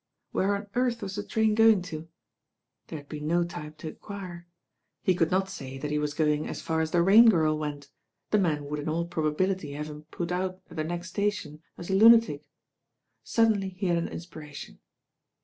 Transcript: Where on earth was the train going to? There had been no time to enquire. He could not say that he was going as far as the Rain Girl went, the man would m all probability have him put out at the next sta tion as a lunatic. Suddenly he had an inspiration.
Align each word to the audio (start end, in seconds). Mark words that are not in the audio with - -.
Where 0.31 0.55
on 0.55 0.65
earth 0.73 1.03
was 1.03 1.15
the 1.15 1.23
train 1.23 1.53
going 1.53 1.83
to? 1.83 2.07
There 2.87 2.97
had 2.97 3.07
been 3.07 3.27
no 3.27 3.43
time 3.43 3.75
to 3.75 3.87
enquire. 3.89 4.47
He 5.03 5.13
could 5.13 5.29
not 5.29 5.47
say 5.47 5.77
that 5.77 5.91
he 5.91 5.99
was 5.99 6.15
going 6.15 6.47
as 6.47 6.59
far 6.59 6.81
as 6.81 6.89
the 6.89 7.03
Rain 7.03 7.29
Girl 7.29 7.55
went, 7.55 7.91
the 8.31 8.39
man 8.39 8.65
would 8.65 8.79
m 8.79 8.89
all 8.89 9.05
probability 9.05 9.73
have 9.73 9.91
him 9.91 10.05
put 10.09 10.31
out 10.31 10.59
at 10.71 10.75
the 10.77 10.83
next 10.83 11.09
sta 11.09 11.29
tion 11.29 11.61
as 11.77 11.91
a 11.91 11.93
lunatic. 11.93 12.41
Suddenly 13.23 13.75
he 13.77 13.85
had 13.85 13.97
an 13.99 14.07
inspiration. 14.07 14.79